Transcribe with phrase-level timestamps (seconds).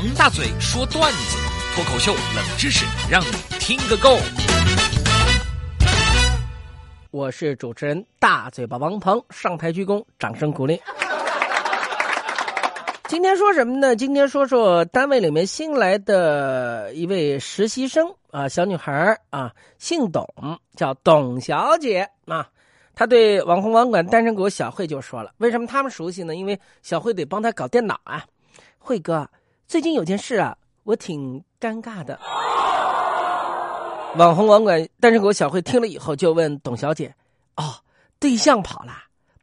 [0.00, 1.36] 王大嘴说段子，
[1.74, 4.16] 脱口秀冷知识，让你听个够。
[7.10, 10.80] 我是主持人大嘴巴王鹏，上台鞠躬，掌声鼓励。
[13.08, 13.94] 今天说什么呢？
[13.94, 20.26] 今天说说单位里面新来的一位实习生啊，小女孩啊，姓董，
[20.76, 22.48] 叫董小姐啊。
[22.94, 26.34] 她对网红网管单身狗小慧就说了：“为什么他们熟悉呢？
[26.34, 28.24] 因为小慧得帮他搞电脑啊。”
[28.82, 29.28] 慧哥，
[29.70, 32.18] 最近有件事啊，我挺尴尬的。
[34.16, 37.14] 网红网管单身狗小慧听了以后就问董小姐
[37.54, 37.62] ：“哦，
[38.18, 38.92] 对象跑了？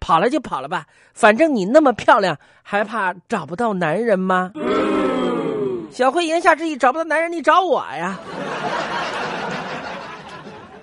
[0.01, 4.51] 跑了就跑了吧，反正你那么漂亮，还怕找不到男人吗？”
[5.91, 8.19] 小慧言下之意，找不到男人，你找我呀？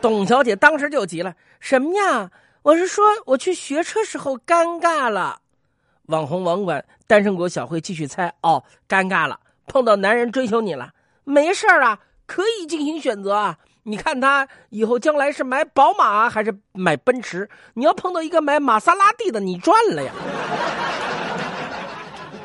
[0.01, 2.31] 董小姐当时就急了：“什么呀？
[2.63, 5.41] 我是说我去学车时候尴尬了。”
[6.07, 10.91] 网红网管单身狗小慧继续猜：“哦，尴尬了，碰到男人追求你了，
[11.25, 13.57] 没事儿啊，可以进行选择啊。
[13.85, 17.49] 你看他以后将来是买宝马还是买奔驰？
[17.75, 20.13] 你要碰到一个买玛莎拉蒂的，你赚了呀。”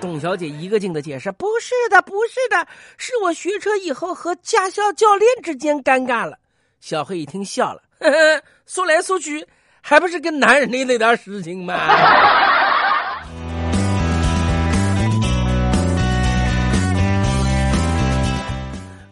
[0.01, 2.65] 董小姐一个劲的解释：“不是的，不是的，
[2.97, 6.37] 是我学车以后和驾校教练之间尴尬了。”
[6.79, 9.45] 小慧一听笑了， 呵呵，说来说去，
[9.81, 11.75] 还不是跟男人的那点事情吗？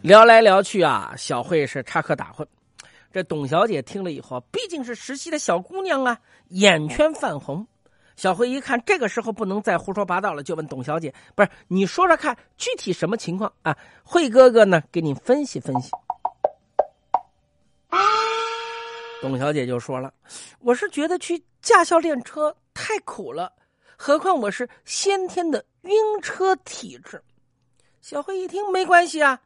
[0.07, 2.47] 聊来聊去啊，小慧是插科打诨。
[3.11, 6.17] 这董小姐听了以后，毕竟是实习的小姑娘啊，
[6.51, 7.67] 眼圈泛红。
[8.15, 15.91] 小慧一看这个时候不能再胡说八道了，就问董小姐：“不是，你说说看，具体什么情况啊？”慧哥哥呢，给你分析分析。
[19.21, 20.13] 董小姐就说了
[20.63, 23.51] ：“我是觉得去驾校练车太苦了，
[23.97, 25.91] 何况我是先天的晕
[26.21, 27.21] 车体质。”
[27.99, 29.41] 小慧一听，没关系啊。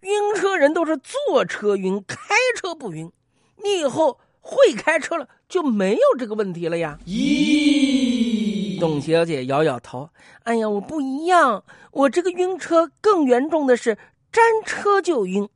[0.00, 2.16] 晕车人都是坐车晕，开
[2.56, 3.10] 车不晕。
[3.56, 6.98] 你以后会开车了，就没有这个问题了呀？
[7.04, 10.08] 咦，董小姐摇摇头。
[10.44, 13.98] 哎呀，我不一样，我这个晕车更严重的是
[14.30, 15.48] 沾车就晕。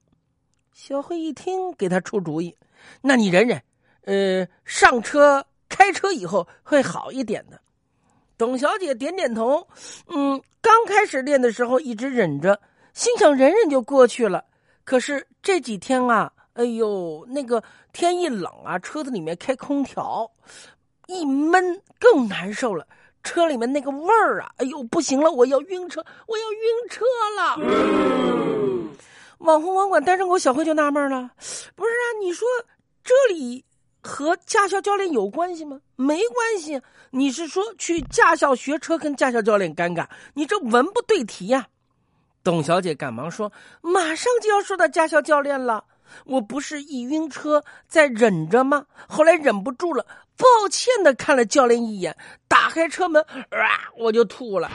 [0.72, 2.56] 小慧一听，给他出主意。
[3.00, 3.62] 那你忍忍，
[4.04, 7.60] 呃，上车开车以后会好一点的。
[8.36, 9.68] 董小姐点点头。
[10.08, 12.60] 嗯，刚开始练的时候一直忍着。
[12.94, 14.44] 心想忍忍就过去了，
[14.84, 20.30] 可是这几天啊，哎呦，那个天一冷啊，车子里面开空调，
[21.06, 22.86] 一闷更难受了。
[23.22, 27.04] 车里面那个味儿啊，哎呦，不行了，我要晕车，我要晕车
[27.36, 27.56] 了。
[29.38, 31.30] 网红网管单身狗小慧就纳闷了，
[31.74, 32.46] 不是啊，你说
[33.02, 33.64] 这里
[34.02, 35.80] 和驾校教练有关系吗？
[35.96, 36.80] 没关系，
[37.10, 40.06] 你是说去驾校学车跟驾校教练尴尬？
[40.34, 41.68] 你这文不对题呀。
[42.44, 45.84] 董小姐赶忙说：“马上就要说到驾校教练了，
[46.24, 48.84] 我不是一晕车在忍着吗？
[49.08, 50.04] 后来忍不住了，
[50.36, 52.16] 抱歉的看了教练一眼，
[52.48, 54.68] 打开车门，啊，我就吐了。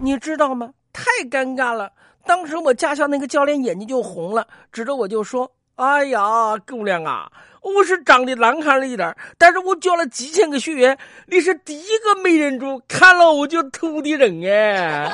[0.00, 0.70] 你知道吗？
[0.92, 1.92] 太尴尬了。
[2.24, 15.12] 当时我驾校那个教练眼睛就红了，指着我就说：‘哎呀，姑娘啊，我是长得难看了一点，但是我教了几千个学员，你是第一个没忍住看了我就吐的人哎。’”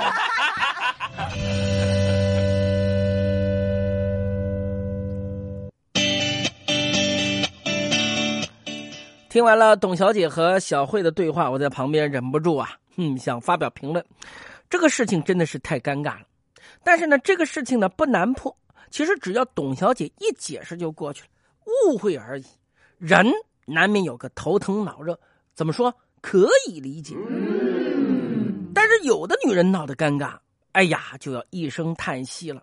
[9.29, 14.05] 听完了董小姐和小慧的对话，我在旁边忍不住啊，嗯，想发表评论。
[14.71, 16.23] 这个事情真的是太尴尬了，
[16.83, 18.57] 但是呢，这个事情呢不难破，
[18.91, 21.29] 其实只要董小姐一解释就过去了，
[21.93, 22.45] 误会而已。
[22.97, 23.27] 人
[23.67, 25.19] 难免有个头疼脑热，
[25.55, 27.15] 怎么说可以理解？
[28.75, 30.37] 但是有的女人闹得尴尬。
[30.73, 32.63] 哎呀，就要一声叹息了，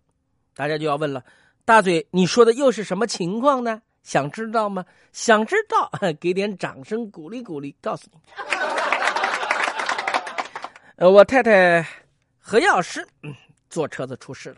[0.56, 1.24] 大家就要问了，
[1.66, 3.82] 大嘴，你说的又是什么情况呢？
[4.04, 4.86] 想知道吗？
[5.12, 8.20] 想知道， 给点掌声鼓励鼓励，告诉你。
[10.98, 11.86] 呃，我太太
[12.40, 13.36] 何药师，嗯，
[13.70, 14.58] 坐车子出事了，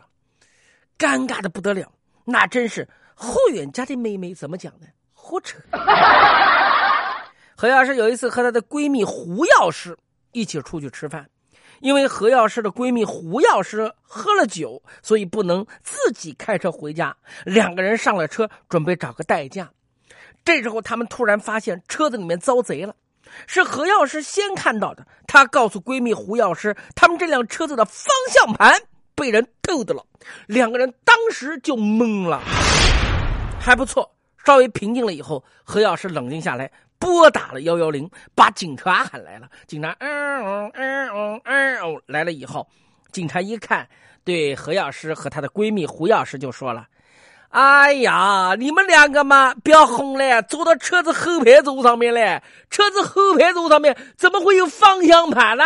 [0.98, 1.90] 尴尬的不得了，
[2.24, 4.86] 那真是后远家的妹妹怎么讲呢？
[5.12, 5.58] 胡扯。
[7.56, 9.96] 何药师有一次和她的闺蜜胡药师
[10.30, 11.28] 一起出去吃饭。
[11.80, 17.16] 因为何药师的闺蜜胡药师喝了酒，所以不能自己开车回家。
[17.44, 19.70] 两个人上了车，准备找个代驾。
[20.44, 22.94] 这时候，他们突然发现车子里面遭贼了，
[23.46, 25.06] 是何药师先看到的。
[25.26, 28.80] 他告诉闺蜜胡药师，他们这辆车子的方向盘
[29.14, 30.02] 被人偷的了。
[30.46, 32.40] 两个人当时就懵了。
[33.60, 34.10] 还不错，
[34.44, 36.70] 稍微平静了以后，何药师冷静下来。
[36.98, 39.48] 拨打了幺幺零，把警察喊来了。
[39.66, 42.66] 警察，嗯嗯嗯嗯嗯，来了以后，
[43.12, 43.88] 警察一看，
[44.24, 46.86] 对何药师和她的闺蜜胡药师就说了
[47.50, 55.64] ：“哎呀，你们两个嘛，不要哄了，坐到车子后排座上面来，车子后排座上面怎么会有方向盘呢？”